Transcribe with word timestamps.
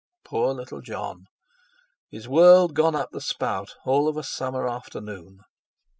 Poor 0.25 0.51
little 0.51 0.81
Jon! 0.81 1.27
His 2.09 2.27
world 2.27 2.73
gone 2.73 2.95
up 2.95 3.11
the 3.11 3.21
spout, 3.21 3.75
all 3.85 4.07
of 4.07 4.17
a 4.17 4.23
summer 4.23 4.67
afternoon! 4.67 5.41